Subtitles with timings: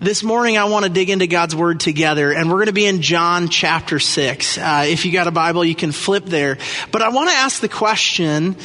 [0.00, 2.86] This morning, I want to dig into God's Word together, and we're going to be
[2.86, 4.56] in John chapter 6.
[4.56, 6.58] Uh, if you got a Bible, you can flip there.
[6.92, 8.56] But I want to ask the question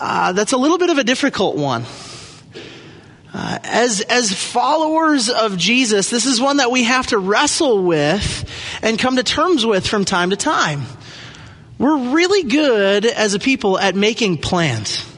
[0.00, 1.86] uh, that's a little bit of a difficult one.
[3.34, 8.48] Uh, as, as followers of Jesus, this is one that we have to wrestle with
[8.80, 10.82] and come to terms with from time to time.
[11.78, 15.09] We're really good as a people at making plans.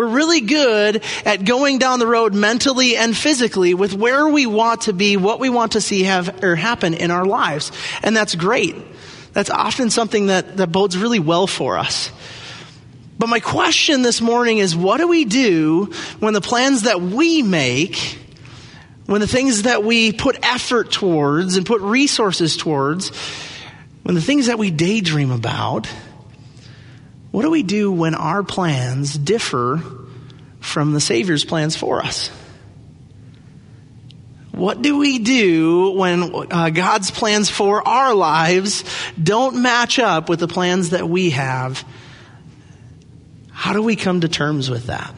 [0.00, 4.80] We're really good at going down the road mentally and physically with where we want
[4.82, 7.70] to be, what we want to see have or happen in our lives.
[8.02, 8.76] And that's great.
[9.34, 12.10] That's often something that, that bodes really well for us.
[13.18, 17.42] But my question this morning is what do we do when the plans that we
[17.42, 18.18] make,
[19.04, 23.10] when the things that we put effort towards and put resources towards,
[24.04, 25.90] when the things that we daydream about,
[27.30, 29.82] what do we do when our plans differ
[30.60, 32.30] from the Savior's plans for us?
[34.50, 38.84] What do we do when uh, God's plans for our lives
[39.20, 41.84] don't match up with the plans that we have?
[43.52, 45.14] How do we come to terms with that?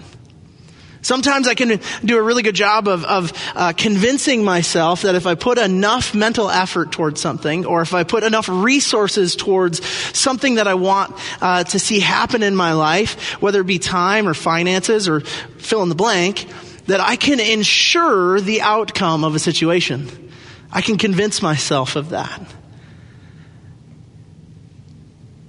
[1.02, 5.26] Sometimes I can do a really good job of, of uh, convincing myself that if
[5.26, 9.84] I put enough mental effort towards something, or if I put enough resources towards
[10.16, 14.28] something that I want uh, to see happen in my life, whether it be time
[14.28, 16.46] or finances or fill in the blank,
[16.86, 20.30] that I can ensure the outcome of a situation.
[20.70, 22.40] I can convince myself of that.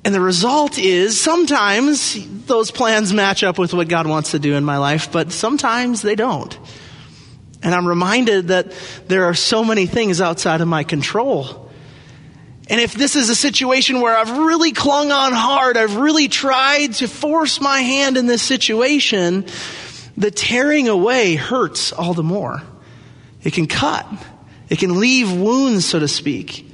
[0.06, 4.56] And the result is sometimes those plans match up with what God wants to do
[4.56, 6.58] in my life, but sometimes they don't.
[7.62, 8.74] And I'm reminded that
[9.08, 11.72] there are so many things outside of my control.
[12.68, 16.94] And if this is a situation where I've really clung on hard, I've really tried
[16.96, 19.46] to force my hand in this situation,
[20.18, 22.62] the tearing away hurts all the more.
[23.42, 24.06] It can cut.
[24.68, 26.70] It can leave wounds, so to speak.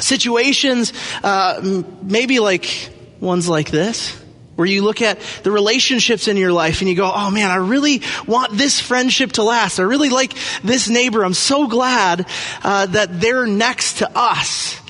[0.00, 4.16] Situations, uh, maybe like ones like this,
[4.54, 7.56] where you look at the relationships in your life and you go, oh man, I
[7.56, 9.78] really want this friendship to last.
[9.78, 11.24] I really like this neighbor.
[11.24, 12.26] I'm so glad
[12.64, 14.80] uh, that they're next to us.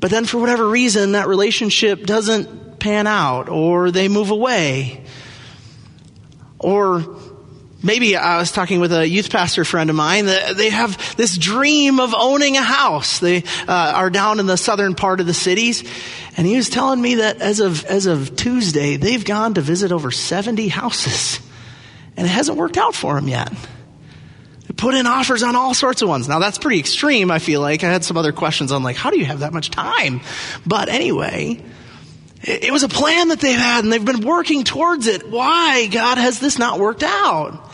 [0.00, 5.04] But then for whatever reason, that relationship doesn't pan out or they move away.
[6.60, 7.18] Or
[7.80, 10.26] Maybe I was talking with a youth pastor friend of mine.
[10.26, 13.20] They have this dream of owning a house.
[13.20, 15.84] They uh, are down in the southern part of the cities,
[16.36, 19.92] and he was telling me that as of as of Tuesday, they've gone to visit
[19.92, 21.38] over seventy houses,
[22.16, 23.52] and it hasn't worked out for them yet.
[24.66, 26.28] They put in offers on all sorts of ones.
[26.28, 27.30] Now that's pretty extreme.
[27.30, 29.52] I feel like I had some other questions on like, how do you have that
[29.52, 30.20] much time?
[30.66, 31.62] But anyway.
[32.40, 35.28] It was a plan that they've had and they've been working towards it.
[35.28, 37.67] Why, God, has this not worked out?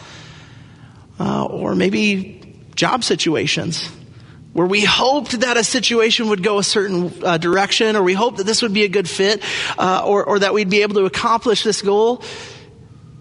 [1.19, 2.41] Uh, or maybe
[2.75, 3.89] job situations
[4.55, 8.39] where we hoped that a situation would go a certain uh, direction, or we hoped
[8.39, 9.43] that this would be a good fit,
[9.77, 12.23] uh, or, or that we'd be able to accomplish this goal,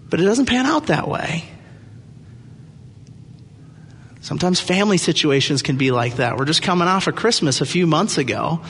[0.10, 1.44] but it doesn't pan out that way.
[4.22, 6.38] Sometimes family situations can be like that.
[6.38, 8.62] We're just coming off of Christmas a few months ago.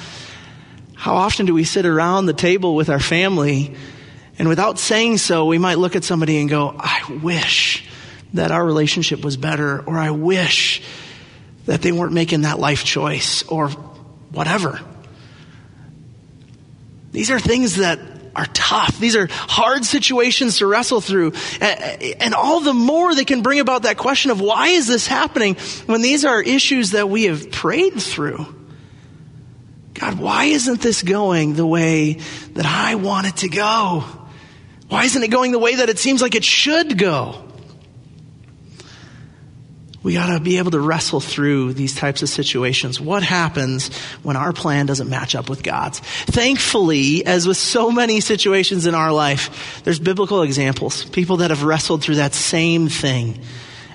[0.96, 3.76] How often do we sit around the table with our family,
[4.40, 7.86] and without saying so, we might look at somebody and go, I wish
[8.34, 10.82] that our relationship was better, or I wish
[11.66, 13.70] that they weren't making that life choice, or
[14.32, 14.82] whatever.
[17.12, 18.00] These are things that
[18.36, 19.00] are tough.
[19.00, 21.34] These are hard situations to wrestle through.
[21.62, 25.56] And all the more they can bring about that question of why is this happening
[25.86, 28.48] when these are issues that we have prayed through.
[29.94, 32.14] God, why isn't this going the way
[32.54, 34.04] that I want it to go?
[34.90, 37.44] Why isn't it going the way that it seems like it should go?
[40.04, 43.00] We got to be able to wrestle through these types of situations.
[43.00, 43.88] What happens
[44.22, 46.00] when our plan doesn't match up with God's?
[46.00, 51.64] Thankfully, as with so many situations in our life, there's biblical examples, people that have
[51.64, 53.40] wrestled through that same thing.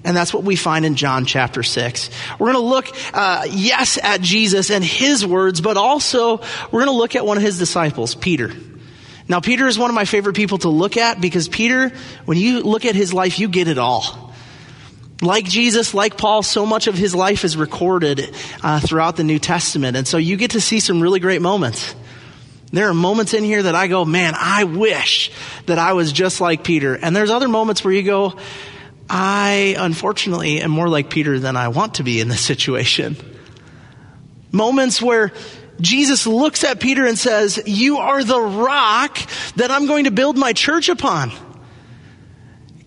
[0.03, 2.09] And that's what we find in John chapter 6.
[2.39, 6.39] We're going to look, uh, yes, at Jesus and his words, but also
[6.71, 8.53] we're going to look at one of his disciples, Peter.
[9.28, 11.93] Now, Peter is one of my favorite people to look at because Peter,
[12.25, 14.28] when you look at his life, you get it all.
[15.20, 18.32] Like Jesus, like Paul, so much of his life is recorded
[18.62, 19.97] uh, throughout the New Testament.
[19.97, 21.94] And so you get to see some really great moments.
[22.70, 25.32] There are moments in here that I go, man, I wish
[25.66, 26.94] that I was just like Peter.
[26.94, 28.34] And there's other moments where you go,
[29.10, 33.16] I unfortunately am more like Peter than I want to be in this situation.
[34.53, 35.32] Moments where
[35.80, 39.18] Jesus looks at Peter and says, you are the rock
[39.56, 41.32] that I'm going to build my church upon.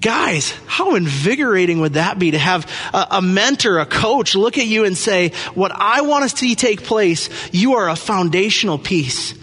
[0.01, 4.65] Guys, how invigorating would that be to have a, a, mentor, a coach look at
[4.65, 9.35] you and say, what I want to see take place, you are a foundational piece.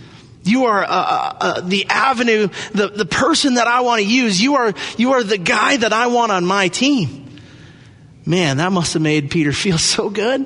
[0.42, 4.42] You are uh, uh, uh, the avenue, the, the person that I want to use.
[4.42, 7.38] You are, you are the guy that I want on my team.
[8.26, 10.44] Man, that must have made Peter feel so good.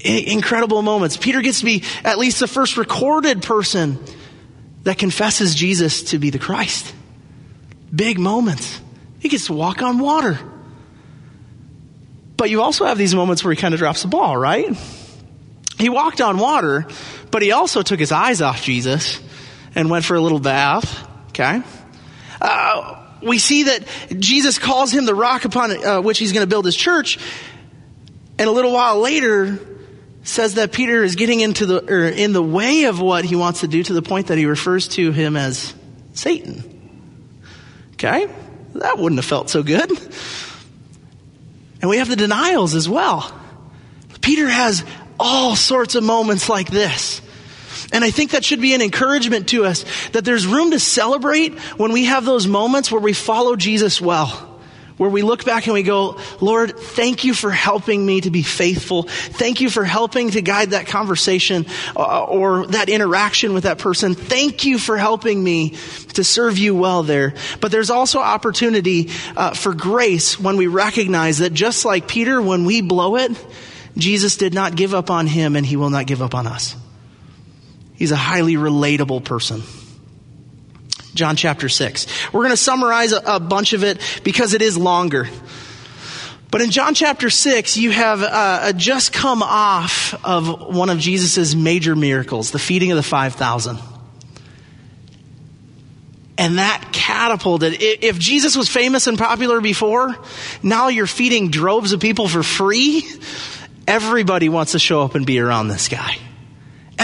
[0.00, 1.16] incredible moments.
[1.16, 4.02] Peter gets to be at least the first recorded person
[4.82, 6.94] that confesses Jesus to be the Christ.
[7.94, 8.80] Big moments.
[9.20, 10.38] He gets to walk on water.
[12.36, 14.76] But you also have these moments where he kind of drops the ball, right?
[15.78, 16.86] He walked on water,
[17.30, 19.20] but he also took his eyes off Jesus
[19.74, 21.08] and went for a little bath.
[21.30, 21.62] Okay?
[22.40, 23.84] Uh, we see that
[24.18, 27.18] Jesus calls him the rock upon uh, which he's going to build his church.
[28.38, 29.58] And a little while later,
[30.28, 33.60] says that Peter is getting into the, or in the way of what he wants
[33.60, 35.74] to do to the point that he refers to him as
[36.12, 36.77] Satan.
[37.98, 38.28] Okay?
[38.74, 39.90] That wouldn't have felt so good.
[41.80, 43.32] And we have the denials as well.
[44.20, 44.84] Peter has
[45.18, 47.20] all sorts of moments like this.
[47.92, 51.58] And I think that should be an encouragement to us that there's room to celebrate
[51.78, 54.47] when we have those moments where we follow Jesus well
[54.98, 58.42] where we look back and we go, Lord, thank you for helping me to be
[58.42, 59.04] faithful.
[59.04, 61.66] Thank you for helping to guide that conversation
[61.96, 64.14] uh, or that interaction with that person.
[64.14, 65.70] Thank you for helping me
[66.14, 67.34] to serve you well there.
[67.60, 72.64] But there's also opportunity uh, for grace when we recognize that just like Peter, when
[72.64, 73.32] we blow it,
[73.96, 76.76] Jesus did not give up on him and he will not give up on us.
[77.94, 79.62] He's a highly relatable person.
[81.18, 82.06] John chapter 6.
[82.32, 85.28] We're going to summarize a, a, bunch of it because it is longer.
[86.50, 91.56] But in John chapter 6, you have uh, just come off of one of Jesus'
[91.56, 93.78] major miracles, the feeding of the 5,000.
[96.38, 97.78] And that catapulted.
[97.80, 100.14] If Jesus was famous and popular before,
[100.62, 103.02] now you're feeding droves of people for free.
[103.88, 106.16] Everybody wants to show up and be around this guy.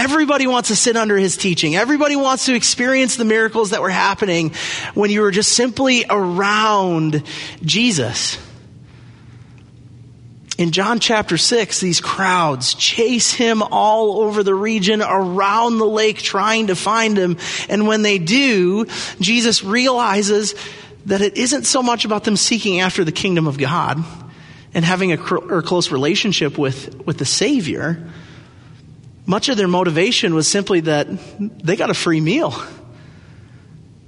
[0.05, 1.75] Everybody wants to sit under his teaching.
[1.75, 4.51] Everybody wants to experience the miracles that were happening
[4.93, 7.23] when you were just simply around
[7.63, 8.37] Jesus.
[10.59, 16.21] In John chapter 6, these crowds chase him all over the region around the lake
[16.21, 17.37] trying to find him.
[17.67, 18.85] And when they do,
[19.19, 20.53] Jesus realizes
[21.07, 24.03] that it isn't so much about them seeking after the kingdom of God
[24.75, 28.07] and having a close relationship with, with the Savior
[29.25, 31.07] much of their motivation was simply that
[31.39, 32.53] they got a free meal.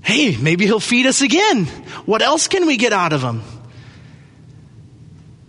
[0.01, 1.65] Hey, maybe he'll feed us again.
[2.05, 3.41] What else can we get out of him?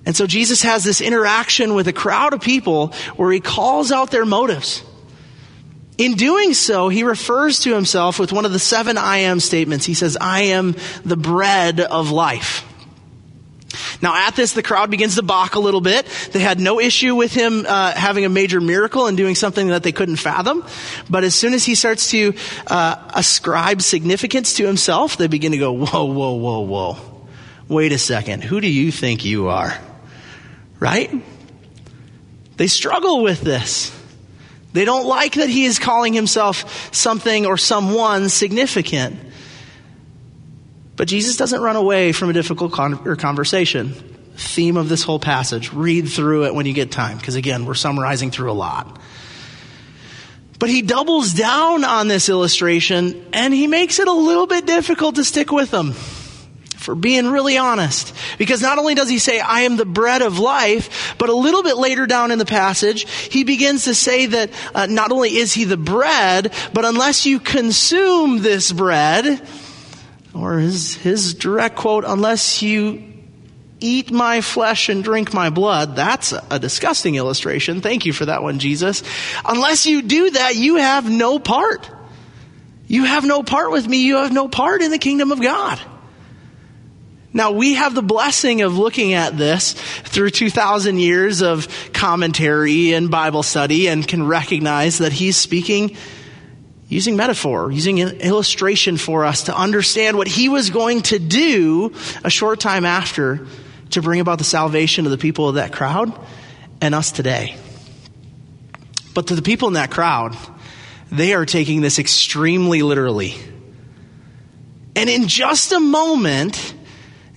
[0.04, 4.10] And so Jesus has this interaction with a crowd of people where he calls out
[4.10, 4.82] their motives.
[5.98, 9.84] In doing so, he refers to himself with one of the seven I am statements.
[9.84, 12.64] He says, I am the bread of life.
[14.00, 16.06] Now, at this, the crowd begins to balk a little bit.
[16.32, 19.82] They had no issue with him uh, having a major miracle and doing something that
[19.82, 20.64] they couldn't fathom.
[21.10, 22.34] But as soon as he starts to
[22.66, 26.96] uh, ascribe significance to himself, they begin to go, whoa, whoa, whoa, whoa.
[27.68, 28.44] Wait a second.
[28.44, 29.76] Who do you think you are?
[30.78, 31.10] Right?
[32.56, 33.94] They struggle with this.
[34.72, 39.18] They don't like that he is calling himself something or someone significant.
[40.98, 43.92] But Jesus doesn't run away from a difficult con- conversation.
[44.34, 45.72] Theme of this whole passage.
[45.72, 49.00] Read through it when you get time, because again, we're summarizing through a lot.
[50.58, 55.14] But he doubles down on this illustration and he makes it a little bit difficult
[55.14, 55.92] to stick with them.
[55.92, 58.14] For being really honest.
[58.38, 61.62] Because not only does he say, I am the bread of life, but a little
[61.62, 65.52] bit later down in the passage, he begins to say that uh, not only is
[65.52, 69.46] he the bread, but unless you consume this bread,
[70.38, 73.02] or his, his direct quote, unless you
[73.80, 75.96] eat my flesh and drink my blood.
[75.96, 77.80] That's a disgusting illustration.
[77.80, 79.02] Thank you for that one, Jesus.
[79.44, 81.88] Unless you do that, you have no part.
[82.86, 84.04] You have no part with me.
[84.04, 85.80] You have no part in the kingdom of God.
[87.32, 93.10] Now we have the blessing of looking at this through 2,000 years of commentary and
[93.10, 95.96] Bible study and can recognize that he's speaking
[96.88, 101.92] using metaphor, using illustration for us to understand what he was going to do
[102.24, 103.46] a short time after
[103.90, 106.12] to bring about the salvation of the people of that crowd
[106.80, 107.56] and us today.
[109.14, 110.36] But to the people in that crowd,
[111.10, 113.34] they are taking this extremely literally.
[114.96, 116.74] And in just a moment,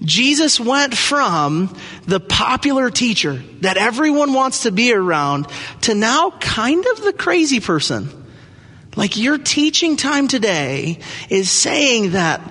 [0.01, 5.47] Jesus went from the popular teacher that everyone wants to be around
[5.81, 8.20] to now kind of the crazy person
[8.95, 12.41] like your teaching time today is saying that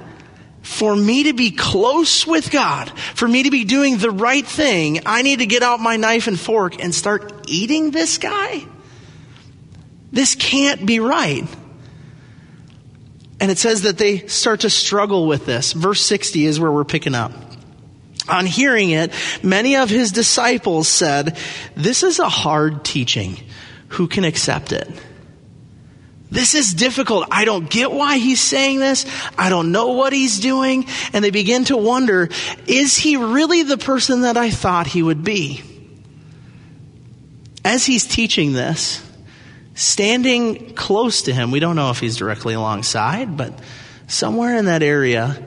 [0.62, 5.00] for me to be close with God, for me to be doing the right thing,
[5.04, 8.64] I need to get out my knife and fork and start eating this guy?
[10.12, 11.44] This can't be right.
[13.40, 15.72] And it says that they start to struggle with this.
[15.72, 17.32] Verse 60 is where we're picking up.
[18.28, 21.36] On hearing it, many of his disciples said,
[21.74, 23.38] This is a hard teaching.
[23.88, 24.88] Who can accept it?
[26.30, 27.26] This is difficult.
[27.30, 29.04] I don't get why he's saying this.
[29.36, 30.86] I don't know what he's doing.
[31.12, 32.28] And they begin to wonder,
[32.66, 35.62] is he really the person that I thought he would be?
[37.64, 39.04] As he's teaching this,
[39.74, 43.58] standing close to him, we don't know if he's directly alongside, but
[44.06, 45.44] somewhere in that area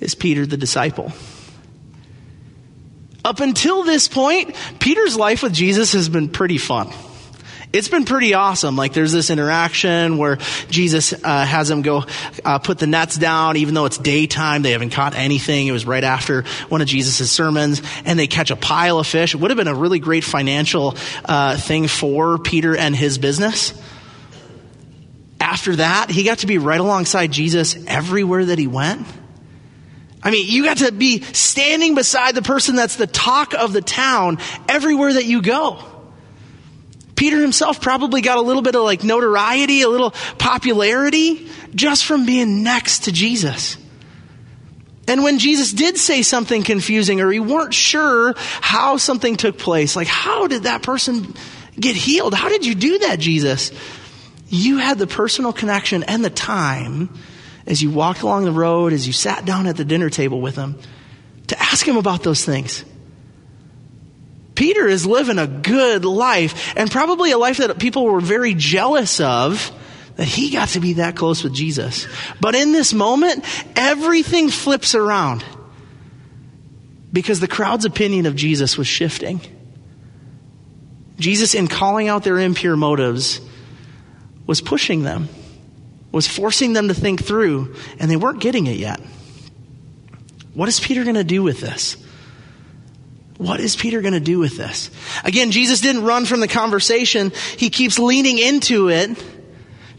[0.00, 1.12] is Peter the disciple.
[3.24, 6.90] Up until this point, Peter's life with Jesus has been pretty fun
[7.72, 8.76] it's been pretty awesome.
[8.76, 10.38] Like there's this interaction where
[10.70, 12.04] Jesus uh, has them go
[12.44, 14.62] uh, put the nets down, even though it's daytime.
[14.62, 15.66] They haven't caught anything.
[15.66, 19.34] It was right after one of Jesus' sermons, and they catch a pile of fish.
[19.34, 23.78] It would have been a really great financial uh, thing for Peter and his business.
[25.40, 29.06] After that, he got to be right alongside Jesus everywhere that he went.
[30.22, 33.82] I mean, you got to be standing beside the person that's the talk of the
[33.82, 35.97] town everywhere that you go.
[37.18, 42.24] Peter himself probably got a little bit of like notoriety, a little popularity just from
[42.24, 43.76] being next to Jesus.
[45.08, 49.96] And when Jesus did say something confusing or he weren't sure how something took place,
[49.96, 51.34] like how did that person
[51.74, 52.34] get healed?
[52.34, 53.72] How did you do that, Jesus?
[54.48, 57.10] You had the personal connection and the time
[57.66, 60.54] as you walked along the road, as you sat down at the dinner table with
[60.54, 60.78] him
[61.48, 62.84] to ask him about those things.
[64.58, 69.20] Peter is living a good life and probably a life that people were very jealous
[69.20, 69.70] of
[70.16, 72.08] that he got to be that close with Jesus.
[72.40, 73.44] But in this moment,
[73.78, 75.44] everything flips around
[77.12, 79.40] because the crowd's opinion of Jesus was shifting.
[81.20, 83.40] Jesus, in calling out their impure motives,
[84.44, 85.28] was pushing them,
[86.10, 88.98] was forcing them to think through, and they weren't getting it yet.
[90.52, 91.96] What is Peter going to do with this?
[93.38, 94.90] What is Peter going to do with this?
[95.24, 97.32] Again, Jesus didn't run from the conversation.
[97.56, 99.16] He keeps leaning into it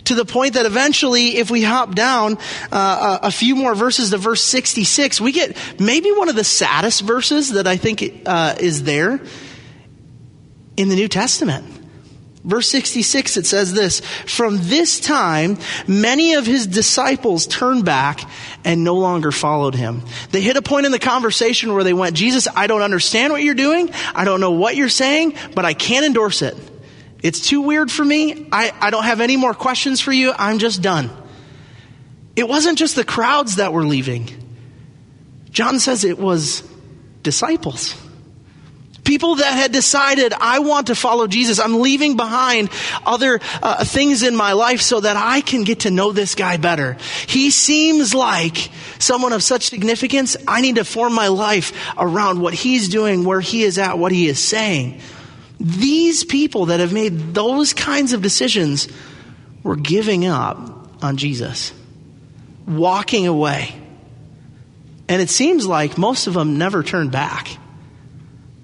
[0.05, 2.37] to the point that eventually, if we hop down
[2.71, 7.01] uh, a few more verses to verse 66, we get maybe one of the saddest
[7.01, 9.21] verses that I think uh, is there
[10.75, 11.78] in the New Testament.
[12.43, 18.21] Verse 66, it says this, From this time, many of his disciples turned back
[18.63, 20.03] and no longer followed him.
[20.31, 23.43] They hit a point in the conversation where they went, Jesus, I don't understand what
[23.43, 23.91] you're doing.
[24.15, 26.55] I don't know what you're saying, but I can't endorse it.
[27.21, 28.47] It's too weird for me.
[28.51, 30.33] I, I don't have any more questions for you.
[30.37, 31.11] I'm just done.
[32.37, 34.29] It wasn't just the crowds that were leaving.
[35.51, 36.63] John says it was
[37.21, 37.95] disciples.
[39.09, 41.59] People that had decided, I want to follow Jesus.
[41.59, 42.69] I'm leaving behind
[43.03, 46.57] other uh, things in my life so that I can get to know this guy
[46.57, 46.95] better.
[47.25, 50.37] He seems like someone of such significance.
[50.47, 54.11] I need to form my life around what he's doing, where he is at, what
[54.11, 55.01] he is saying.
[55.59, 58.89] These people that have made those kinds of decisions
[59.63, 61.73] were giving up on Jesus,
[62.67, 63.73] walking away.
[65.07, 67.57] And it seems like most of them never turned back.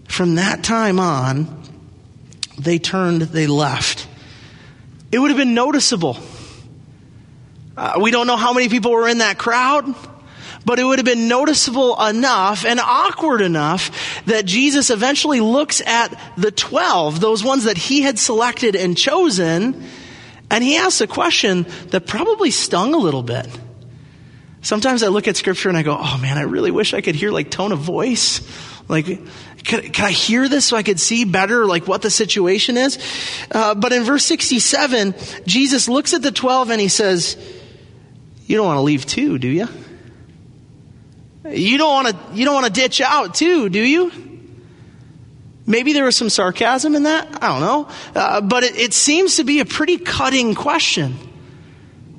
[0.05, 1.63] From that time on,
[2.57, 4.07] they turned, they left.
[5.11, 6.17] It would have been noticeable.
[7.77, 9.93] Uh, we don't know how many people were in that crowd,
[10.63, 16.17] but it would have been noticeable enough and awkward enough that Jesus eventually looks at
[16.37, 19.87] the 12, those ones that he had selected and chosen,
[20.49, 23.47] and he asks a question that probably stung a little bit.
[24.61, 27.15] Sometimes I look at scripture and I go, oh man, I really wish I could
[27.15, 28.41] hear like tone of voice.
[28.87, 29.19] Like,
[29.65, 32.99] can, can I hear this so I could see better like what the situation is?
[33.51, 37.35] Uh, but in verse 67, Jesus looks at the 12 and he says,
[38.45, 39.67] you don't want to leave too, do you?
[41.49, 44.11] You don't want to, you don't want to ditch out too, do you?
[45.67, 47.43] Maybe there was some sarcasm in that.
[47.43, 47.89] I don't know.
[48.15, 51.17] Uh, but it, it seems to be a pretty cutting question.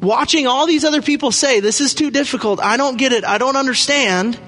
[0.02, 2.60] Watching all these other people say, this is too difficult.
[2.60, 3.24] I don't get it.
[3.24, 4.38] I don't understand.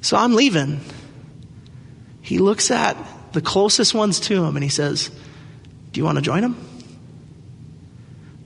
[0.00, 0.80] So I'm leaving.
[2.22, 2.96] He looks at
[3.32, 5.10] the closest ones to him and he says,
[5.92, 6.56] Do you want to join him?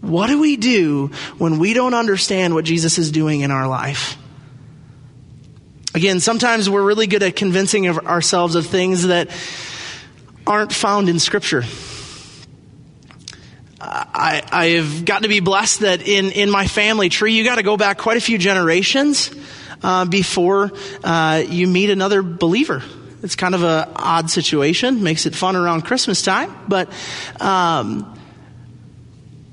[0.00, 1.08] What do we do
[1.38, 4.18] when we don't understand what Jesus is doing in our life?
[5.94, 9.30] Again, sometimes we're really good at convincing of ourselves of things that
[10.46, 11.62] aren't found in Scripture.
[13.80, 17.56] I, I have gotten to be blessed that in, in my family tree, you got
[17.56, 19.30] to go back quite a few generations
[19.82, 22.82] uh, before uh, you meet another believer.
[23.22, 26.92] It's kind of an odd situation, makes it fun around Christmas time, but.
[27.40, 28.10] Um,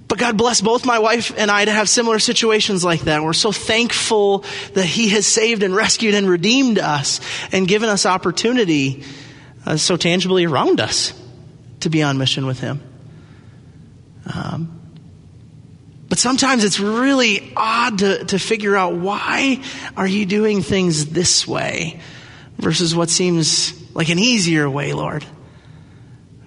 [0.07, 3.23] but God bless both my wife and I to have similar situations like that.
[3.23, 7.21] We're so thankful that He has saved and rescued and redeemed us
[7.53, 9.05] and given us opportunity
[9.65, 11.13] uh, so tangibly around us
[11.79, 12.81] to be on mission with Him.
[14.35, 14.80] Um,
[16.11, 19.63] but sometimes it's really odd to, to figure out why
[19.95, 22.01] are you doing things this way
[22.57, 25.25] versus what seems like an easier way, Lord.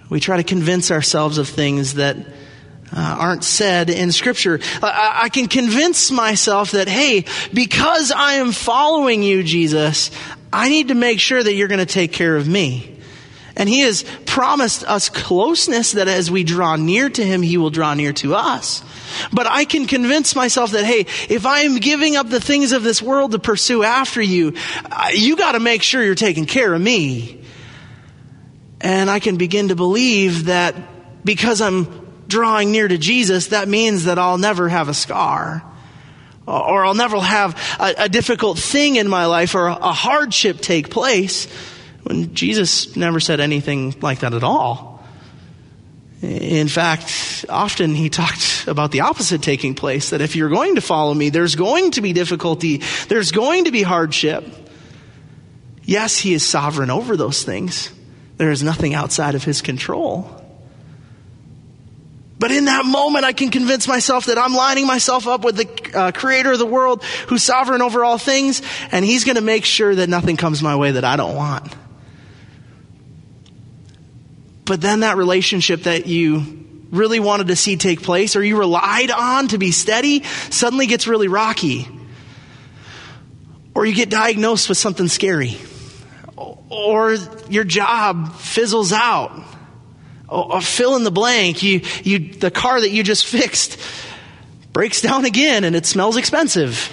[0.07, 4.59] We try to convince ourselves of things that uh, aren't said in Scripture.
[4.83, 10.11] I, I can convince myself that, hey, because I am following you, Jesus,
[10.53, 12.94] I need to make sure that you're going to take care of me.
[13.57, 17.69] And he has promised us closeness that as we draw near to him, he will
[17.69, 18.83] draw near to us.
[19.31, 22.83] But I can convince myself that, hey, if I am giving up the things of
[22.83, 24.53] this world to pursue after you,
[25.13, 27.41] you got to make sure you're taking care of me.
[28.81, 30.75] And I can begin to believe that
[31.23, 31.87] because I'm
[32.27, 35.63] drawing near to Jesus, that means that I'll never have a scar.
[36.45, 40.59] Or I'll never have a, a difficult thing in my life or a, a hardship
[40.59, 41.47] take place.
[42.05, 45.03] When Jesus never said anything like that at all.
[46.21, 50.81] In fact, often he talked about the opposite taking place that if you're going to
[50.81, 54.45] follow me, there's going to be difficulty, there's going to be hardship.
[55.83, 57.91] Yes, he is sovereign over those things.
[58.37, 60.29] There is nothing outside of his control.
[62.37, 65.97] But in that moment, I can convince myself that I'm lining myself up with the
[65.97, 69.65] uh, creator of the world who's sovereign over all things, and he's going to make
[69.65, 71.73] sure that nothing comes my way that I don't want.
[74.65, 79.11] But then that relationship that you really wanted to see take place or you relied
[79.11, 81.87] on to be steady suddenly gets really rocky.
[83.73, 85.57] Or you get diagnosed with something scary.
[86.35, 87.15] Or
[87.49, 89.43] your job fizzles out
[90.27, 91.61] or fill in the blank.
[91.61, 93.79] You, you, the car that you just fixed
[94.73, 96.91] breaks down again and it smells expensive.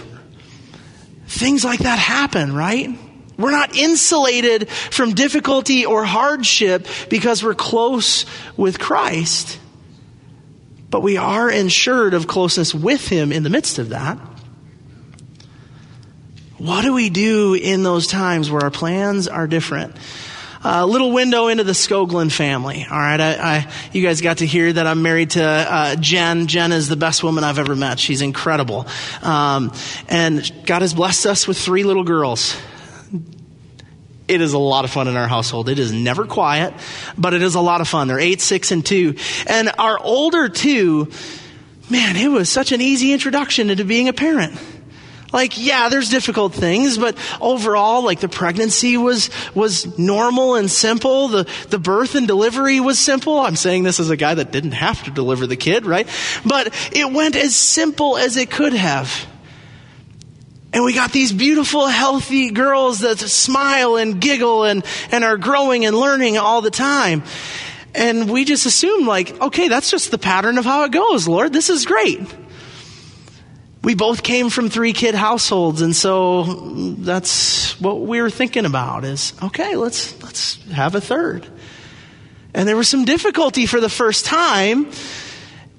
[1.26, 2.90] Things like that happen, right?
[3.42, 8.24] We're not insulated from difficulty or hardship because we're close
[8.56, 9.58] with Christ.
[10.90, 14.18] But we are ensured of closeness with Him in the midst of that.
[16.58, 19.96] What do we do in those times where our plans are different?
[20.64, 22.86] a little window into the Skoglund family.
[22.88, 26.46] All right, I, I, you guys got to hear that I'm married to uh, Jen.
[26.46, 27.98] Jen is the best woman I've ever met.
[27.98, 28.86] She's incredible,
[29.22, 29.72] um,
[30.08, 32.56] and God has blessed us with three little girls.
[34.28, 35.68] It is a lot of fun in our household.
[35.68, 36.74] It is never quiet,
[37.18, 38.08] but it is a lot of fun.
[38.08, 41.10] They're eight, six, and two, and our older two.
[41.90, 44.58] Man, it was such an easy introduction into being a parent.
[45.32, 51.28] Like, yeah, there's difficult things, but overall, like the pregnancy was, was normal and simple.
[51.28, 53.38] The, the birth and delivery was simple.
[53.38, 56.06] I'm saying this as a guy that didn't have to deliver the kid, right?
[56.44, 59.26] But it went as simple as it could have.
[60.72, 65.84] And we got these beautiful, healthy girls that smile and giggle and, and are growing
[65.84, 67.24] and learning all the time.
[67.94, 71.52] And we just assume like, okay, that's just the pattern of how it goes, Lord.
[71.52, 72.20] This is great
[73.82, 76.44] we both came from three kid households and so
[76.98, 81.46] that's what we were thinking about is okay let's let's have a third
[82.54, 84.90] and there was some difficulty for the first time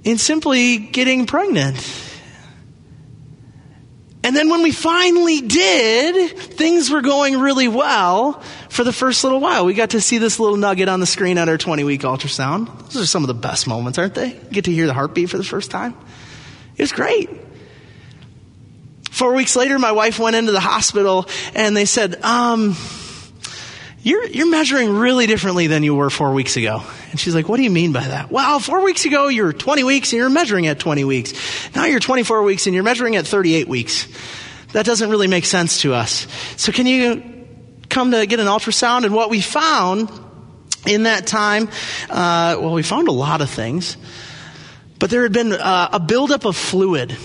[0.03, 1.77] in simply getting pregnant
[4.23, 9.39] and then when we finally did things were going really well for the first little
[9.39, 9.65] while.
[9.65, 12.67] We got to see this little nugget on the screen at our 20 week ultrasound.
[12.91, 14.31] Those are some of the best moments aren't they?
[14.51, 15.95] Get to hear the heartbeat for the first time.
[16.75, 17.29] It was great.
[19.11, 22.75] Four weeks later, my wife went into the hospital and they said, um,
[24.03, 26.83] you're, you're measuring really differently than you were four weeks ago.
[27.11, 28.29] And she's like, what do you mean by that?
[28.29, 31.33] Well, four weeks ago you were 20 weeks and you're measuring at 20 weeks.
[31.73, 34.07] Now you're 24 weeks and you're measuring at 38 weeks.
[34.73, 36.27] That doesn't really make sense to us.
[36.57, 37.47] So can you
[37.89, 39.05] come to get an ultrasound?
[39.05, 40.11] And what we found
[40.85, 41.69] in that time,
[42.09, 43.95] uh, well, we found a lot of things,
[44.99, 47.15] but there had been uh, a buildup of fluid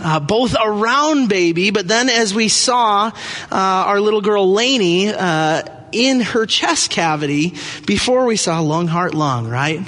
[0.00, 3.12] uh, both around baby, but then as we saw uh,
[3.50, 5.62] our little girl Lainey uh,
[5.94, 7.54] in her chest cavity
[7.86, 9.80] before we saw lung, heart, lung, right?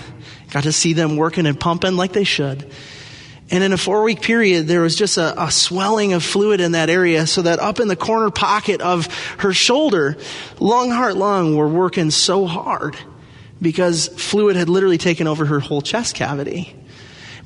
[0.51, 2.71] Got to see them working and pumping like they should.
[3.51, 6.73] And in a four week period, there was just a, a, swelling of fluid in
[6.73, 9.07] that area so that up in the corner pocket of
[9.38, 10.16] her shoulder,
[10.59, 12.97] lung, heart, lung were working so hard
[13.62, 16.75] because fluid had literally taken over her whole chest cavity.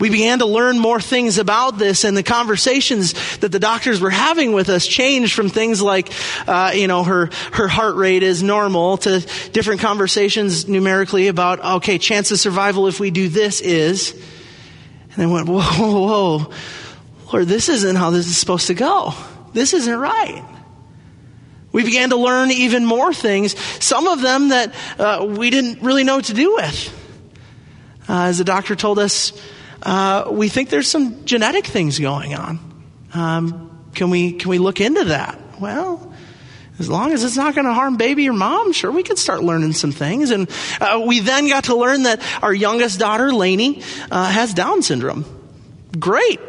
[0.00, 4.10] We began to learn more things about this, and the conversations that the doctors were
[4.10, 6.10] having with us changed from things like,
[6.48, 9.20] uh, you know, her her heart rate is normal to
[9.52, 15.26] different conversations numerically about, okay, chance of survival if we do this is, and they
[15.26, 16.52] went, whoa, whoa, whoa,
[17.30, 19.12] Lord, this isn't how this is supposed to go.
[19.52, 20.42] This isn't right.
[21.72, 26.04] We began to learn even more things, some of them that uh, we didn't really
[26.04, 26.96] know what to do with.
[28.08, 29.32] Uh, as the doctor told us,
[29.82, 32.58] uh, we think there's some genetic things going on.
[33.14, 35.38] Um, can we can we look into that?
[35.60, 36.12] Well,
[36.78, 39.42] as long as it's not going to harm baby or mom, sure, we could start
[39.42, 40.30] learning some things.
[40.30, 40.48] And
[40.80, 45.26] uh, we then got to learn that our youngest daughter, Lainey, uh, has Down syndrome.
[45.98, 46.40] Great.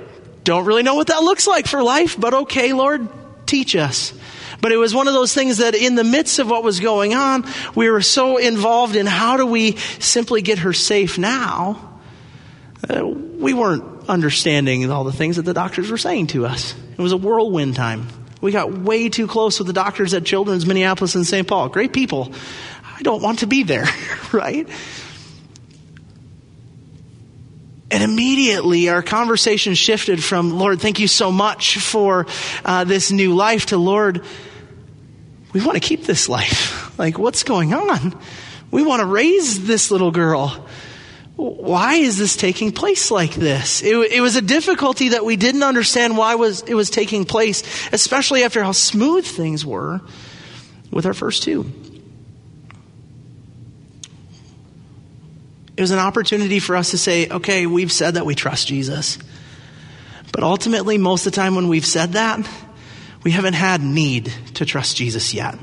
[0.46, 3.10] Don't really know what that looks like for life, but okay, Lord,
[3.46, 4.14] teach us.
[4.62, 7.14] But it was one of those things that in the midst of what was going
[7.14, 11.91] on, we were so involved in how do we simply get her safe now
[12.90, 16.74] uh, we weren't understanding all the things that the doctors were saying to us.
[16.98, 18.08] It was a whirlwind time.
[18.42, 21.48] We got way too close with the doctors at Children's Minneapolis and St.
[21.48, 21.70] Paul.
[21.70, 22.34] Great people.
[22.98, 23.86] I don't want to be there,
[24.32, 24.68] right?
[27.92, 32.26] And immediately our conversation shifted from, Lord, thank you so much for
[32.64, 34.24] uh, this new life to, Lord,
[35.54, 36.80] we want to keep this life.
[36.98, 38.16] Like, what's going on?
[38.70, 40.68] We want to raise this little girl
[41.42, 43.82] why is this taking place like this?
[43.82, 47.64] It, it, was a difficulty that we didn't understand why was, it was taking place,
[47.92, 50.02] especially after how smooth things were
[50.92, 51.72] with our first two.
[55.76, 59.18] It was an opportunity for us to say, okay, we've said that we trust Jesus.
[60.32, 62.48] But ultimately, most of the time when we've said that,
[63.24, 65.58] we haven't had need to trust Jesus yet.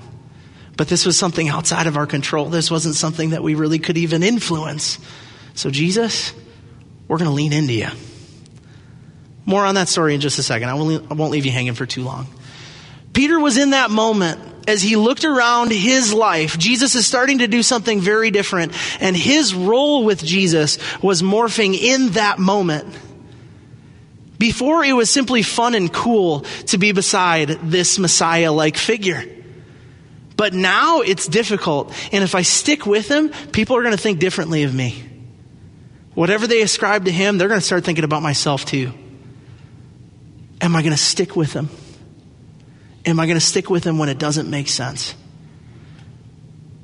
[0.76, 2.46] But this was something outside of our control.
[2.46, 4.98] This wasn't something that we really could even influence.
[5.58, 6.32] So, Jesus,
[7.08, 7.88] we're going to lean into you.
[9.44, 10.68] More on that story in just a second.
[10.68, 12.28] I won't leave you hanging for too long.
[13.12, 16.56] Peter was in that moment as he looked around his life.
[16.58, 21.74] Jesus is starting to do something very different, and his role with Jesus was morphing
[21.74, 22.96] in that moment.
[24.38, 29.24] Before it was simply fun and cool to be beside this Messiah like figure.
[30.36, 34.20] But now it's difficult, and if I stick with him, people are going to think
[34.20, 35.02] differently of me.
[36.18, 38.92] Whatever they ascribe to him, they're going to start thinking about myself too.
[40.60, 41.68] Am I going to stick with him?
[43.06, 45.14] Am I going to stick with him when it doesn't make sense?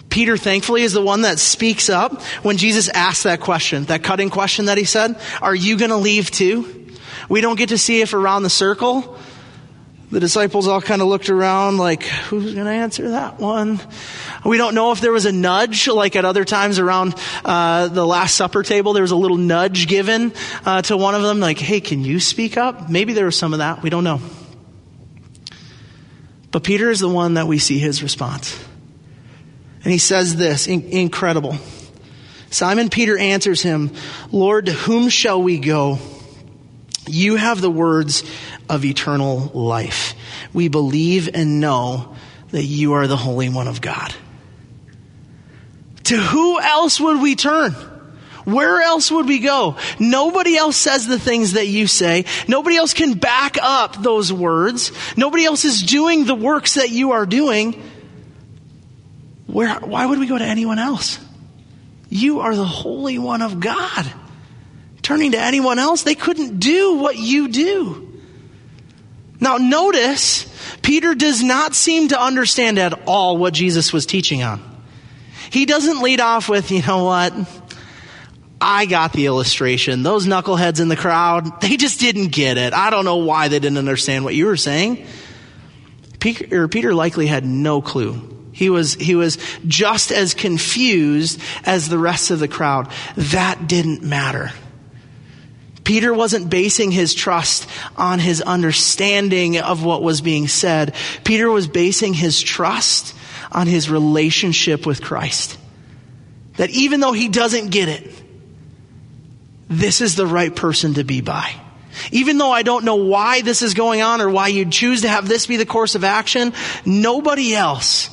[0.09, 4.31] Peter, thankfully, is the one that speaks up when Jesus asks that question, that cutting
[4.31, 6.93] question that he said, Are you going to leave too?
[7.29, 9.19] We don't get to see if around the circle
[10.11, 13.81] the disciples all kind of looked around like, who's going to answer that one?
[14.45, 17.15] We don't know if there was a nudge, like at other times around
[17.45, 20.33] uh, the Last Supper table, there was a little nudge given
[20.65, 22.89] uh, to one of them, like, hey, can you speak up?
[22.89, 23.83] Maybe there was some of that.
[23.83, 24.21] We don't know.
[26.51, 28.63] But Peter is the one that we see his response.
[29.83, 31.57] And he says this in- incredible.
[32.51, 33.91] Simon Peter answers him,
[34.31, 35.99] Lord, to whom shall we go?
[37.07, 38.25] You have the words
[38.69, 40.15] of eternal life.
[40.53, 42.15] We believe and know
[42.51, 44.15] that you are the Holy One of God.
[46.05, 47.73] To who else would we turn?
[48.45, 49.77] Where else would we go?
[49.99, 52.27] Nobody else says the things that you say.
[52.47, 54.93] Nobody else can back up those words.
[55.17, 57.83] Nobody else is doing the works that you are doing.
[59.47, 61.19] Where, why would we go to anyone else?
[62.11, 64.13] You are the Holy One of God.
[65.05, 68.21] Turning to anyone else, they couldn't do what you do.
[69.39, 70.47] Now, notice,
[70.81, 74.63] Peter does not seem to understand at all what Jesus was teaching on.
[75.51, 77.35] He doesn't lead off with, you know what?
[78.59, 80.03] I got the illustration.
[80.03, 82.73] Those knuckleheads in the crowd, they just didn't get it.
[82.73, 85.07] I don't know why they didn't understand what you were saying.
[86.19, 88.49] Peter, Peter likely had no clue.
[88.53, 89.37] He was, he was
[89.69, 92.91] just as confused as the rest of the crowd.
[93.17, 94.51] That didn't matter.
[95.85, 100.95] Peter wasn't basing his trust on his understanding of what was being said.
[101.25, 103.15] Peter was basing his trust
[103.53, 105.59] on his relationship with Christ.
[106.57, 108.11] That even though he doesn't get it,
[109.69, 111.55] this is the right person to be by.
[112.11, 115.09] Even though I don't know why this is going on or why you'd choose to
[115.09, 116.53] have this be the course of action,
[116.85, 118.11] nobody else,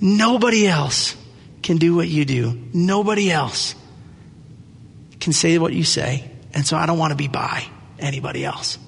[0.00, 1.16] nobody else
[1.62, 2.60] can do what you do.
[2.72, 3.74] Nobody else
[5.20, 6.31] can say what you say.
[6.54, 7.64] And so I don't want to be by
[7.98, 8.78] anybody else.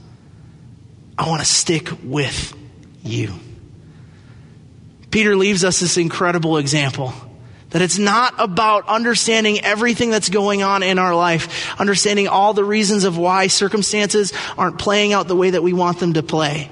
[1.17, 2.55] I want to stick with
[3.03, 3.33] you.
[5.11, 7.15] Peter leaves us this incredible example
[7.71, 12.65] That it's not about understanding everything that's going on in our life, understanding all the
[12.65, 16.71] reasons of why circumstances aren't playing out the way that we want them to play.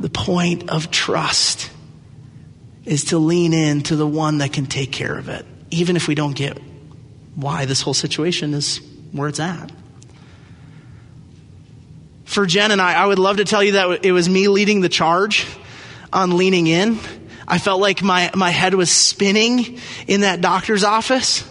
[0.00, 1.70] The point of trust
[2.84, 6.08] is to lean in to the one that can take care of it, even if
[6.08, 6.58] we don't get
[7.36, 8.80] why this whole situation is
[9.14, 9.70] where it's at.
[12.24, 14.80] For Jen and I, I would love to tell you that it was me leading
[14.80, 15.46] the charge
[16.12, 16.98] on leaning in.
[17.46, 21.48] I felt like my, my head was spinning in that doctor's office.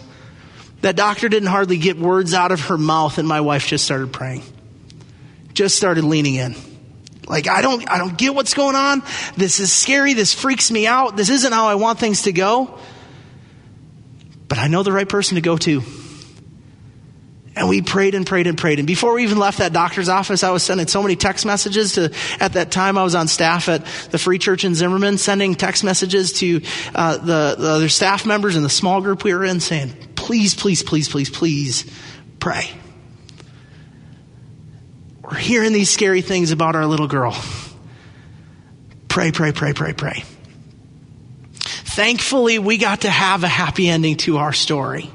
[0.82, 4.12] That doctor didn't hardly get words out of her mouth, and my wife just started
[4.12, 4.42] praying.
[5.54, 6.54] Just started leaning in.
[7.26, 9.02] Like, I don't, I don't get what's going on.
[9.36, 10.12] This is scary.
[10.12, 11.16] This freaks me out.
[11.16, 12.78] This isn't how I want things to go.
[14.48, 15.82] But I know the right person to go to.
[17.56, 18.80] And we prayed and prayed and prayed.
[18.80, 21.94] And before we even left that doctor's office, I was sending so many text messages
[21.94, 25.54] to, at that time I was on staff at the Free Church in Zimmerman, sending
[25.54, 26.62] text messages to
[26.94, 30.54] uh, the, the other staff members in the small group we were in saying, please,
[30.54, 31.84] please, please, please, please
[32.40, 32.68] pray.
[35.22, 37.40] We're hearing these scary things about our little girl.
[39.08, 40.24] Pray, pray, pray, pray, pray.
[41.52, 45.08] Thankfully, we got to have a happy ending to our story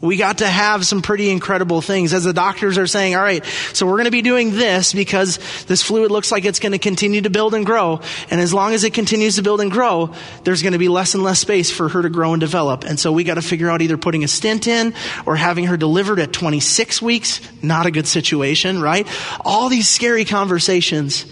[0.00, 3.44] we got to have some pretty incredible things as the doctors are saying, all right,
[3.72, 6.78] so we're going to be doing this because this fluid looks like it's going to
[6.78, 8.00] continue to build and grow.
[8.30, 11.14] And as long as it continues to build and grow, there's going to be less
[11.14, 12.84] and less space for her to grow and develop.
[12.84, 14.92] And so we got to figure out either putting a stent in
[15.24, 17.40] or having her delivered at 26 weeks.
[17.62, 19.08] Not a good situation, right?
[19.44, 21.24] All these scary conversations.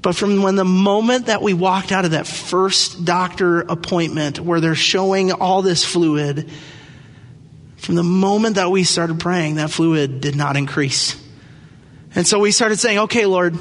[0.00, 4.60] But from when the moment that we walked out of that first doctor appointment where
[4.60, 6.50] they're showing all this fluid,
[7.84, 11.20] from the moment that we started praying, that fluid did not increase.
[12.14, 13.56] And so we started saying, okay, Lord,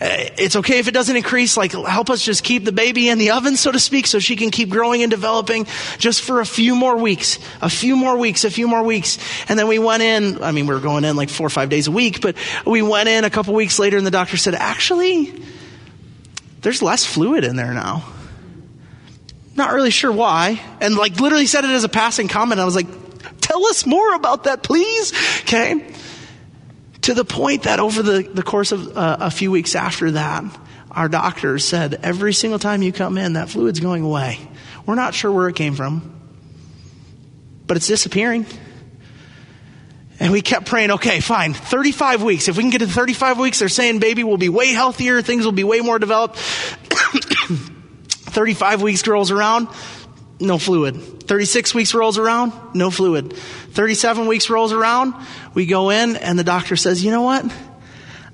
[0.00, 1.56] eh, it's okay if it doesn't increase.
[1.56, 4.36] Like, help us just keep the baby in the oven, so to speak, so she
[4.36, 5.66] can keep growing and developing
[5.96, 9.18] just for a few more weeks, a few more weeks, a few more weeks.
[9.48, 11.70] And then we went in, I mean, we were going in like four or five
[11.70, 14.54] days a week, but we went in a couple weeks later and the doctor said,
[14.54, 15.32] actually,
[16.60, 18.04] there's less fluid in there now.
[19.54, 20.60] Not really sure why.
[20.82, 22.60] And like literally said it as a passing comment.
[22.60, 22.88] I was like,
[23.56, 25.14] Tell us more about that, please.
[25.40, 25.90] Okay?
[27.02, 30.44] To the point that over the, the course of uh, a few weeks after that,
[30.90, 34.38] our doctors said, every single time you come in, that fluid's going away.
[34.84, 36.20] We're not sure where it came from,
[37.66, 38.44] but it's disappearing.
[40.20, 42.48] And we kept praying, okay, fine, 35 weeks.
[42.48, 45.46] If we can get to 35 weeks, they're saying baby will be way healthier, things
[45.46, 46.36] will be way more developed.
[48.36, 49.68] 35 weeks rolls around,
[50.38, 50.96] no fluid.
[50.96, 53.32] 36 weeks rolls around, no fluid.
[53.32, 55.14] 37 weeks rolls around,
[55.54, 57.50] we go in and the doctor says, you know what?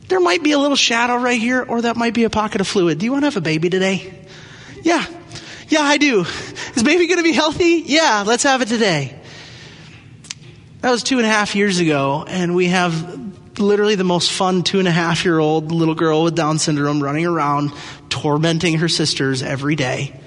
[0.09, 2.69] There might be a little shadow right here or that might be a pocket of
[2.69, 2.99] fluid.
[2.99, 4.13] Do you want to have a baby today?
[4.83, 5.05] Yeah.
[5.69, 6.21] Yeah, I do.
[6.75, 7.83] Is baby going to be healthy?
[7.87, 9.19] Yeah, let's have it today.
[10.81, 13.21] That was two and a half years ago and we have
[13.59, 17.03] literally the most fun two and a half year old little girl with Down syndrome
[17.03, 17.73] running around
[18.09, 20.21] tormenting her sisters every day.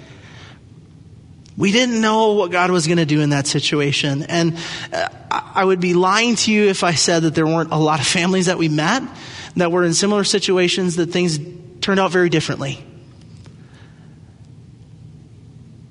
[1.58, 4.24] We didn't know what God was going to do in that situation.
[4.24, 4.58] And
[4.92, 8.02] uh, I would be lying to you if I said that there weren't a lot
[8.02, 9.04] of families that we met
[9.56, 11.40] that were in similar situations that things
[11.80, 12.84] turned out very differently.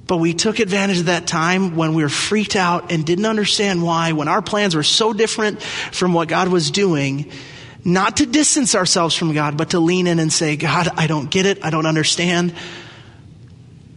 [0.07, 3.83] But we took advantage of that time when we were freaked out and didn't understand
[3.83, 7.33] why, when our plans were so different from what God was doing,
[7.85, 11.31] not to distance ourselves from God, but to lean in and say, God, I don't
[11.31, 11.65] get it.
[11.65, 12.55] I don't understand.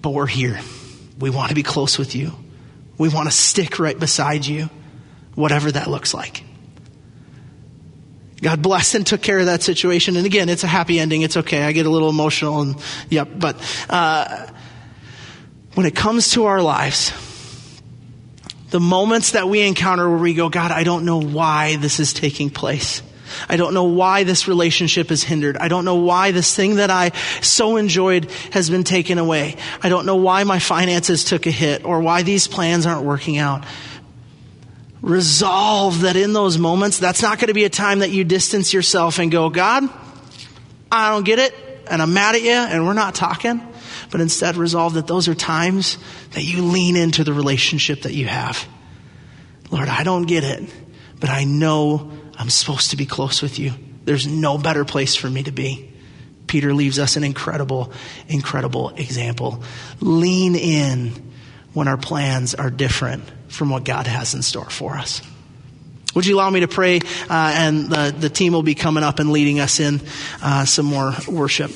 [0.01, 0.59] But we're here.
[1.19, 2.31] We want to be close with you.
[2.97, 4.69] We want to stick right beside you,
[5.35, 6.43] whatever that looks like.
[8.41, 10.15] God blessed and took care of that situation.
[10.15, 11.23] And again, it's a happy ending.
[11.23, 11.63] It's okay.
[11.63, 12.75] I get a little emotional and,
[13.09, 13.29] yep.
[13.35, 13.57] But,
[13.89, 14.47] uh,
[15.73, 17.11] when it comes to our lives,
[18.69, 22.13] the moments that we encounter where we go, God, I don't know why this is
[22.13, 23.01] taking place.
[23.49, 25.57] I don't know why this relationship is hindered.
[25.57, 27.11] I don't know why this thing that I
[27.41, 29.55] so enjoyed has been taken away.
[29.81, 33.37] I don't know why my finances took a hit or why these plans aren't working
[33.37, 33.65] out.
[35.01, 38.73] Resolve that in those moments, that's not going to be a time that you distance
[38.73, 39.83] yourself and go, God,
[40.91, 41.53] I don't get it
[41.89, 43.61] and I'm mad at you and we're not talking.
[44.09, 45.97] But instead resolve that those are times
[46.31, 48.67] that you lean into the relationship that you have.
[49.69, 50.69] Lord, I don't get it,
[51.19, 53.73] but I know I'm supposed to be close with you.
[54.05, 55.91] There's no better place for me to be.
[56.45, 57.91] Peter leaves us an incredible,
[58.29, 59.63] incredible example.
[59.99, 61.11] Lean in
[61.73, 65.21] when our plans are different from what God has in store for us.
[66.15, 67.01] Would you allow me to pray?
[67.29, 70.01] Uh, and the, the team will be coming up and leading us in
[70.41, 71.71] uh, some more worship.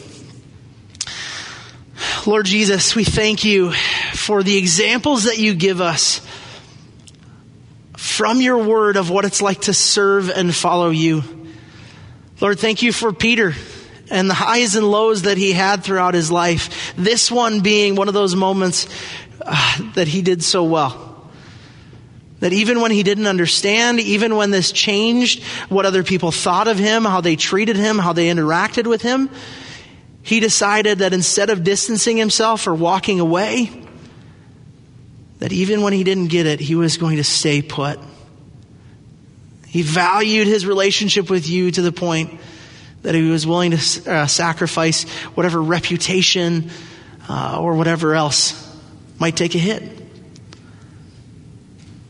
[2.25, 3.71] Lord Jesus, we thank you
[4.13, 6.21] for the examples that you give us
[8.01, 11.21] from your word of what it's like to serve and follow you.
[12.41, 13.53] Lord, thank you for Peter
[14.09, 16.95] and the highs and lows that he had throughout his life.
[16.97, 18.87] This one being one of those moments
[19.39, 21.29] uh, that he did so well.
[22.39, 26.79] That even when he didn't understand, even when this changed what other people thought of
[26.79, 29.29] him, how they treated him, how they interacted with him,
[30.23, 33.69] he decided that instead of distancing himself or walking away,
[35.41, 37.99] that even when he didn't get it, he was going to stay put.
[39.65, 42.39] He valued his relationship with you to the point
[43.01, 46.69] that he was willing to uh, sacrifice whatever reputation
[47.27, 48.53] uh, or whatever else
[49.17, 49.81] might take a hit.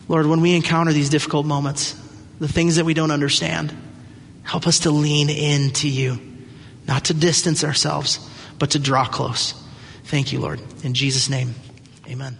[0.10, 1.94] Lord, when we encounter these difficult moments,
[2.42, 3.74] the things that we don't understand,
[4.44, 6.20] help us to lean into you,
[6.86, 8.20] not to distance ourselves,
[8.60, 9.54] but to draw close.
[10.04, 10.60] Thank you, Lord.
[10.84, 11.56] In Jesus' name,
[12.10, 12.38] amen.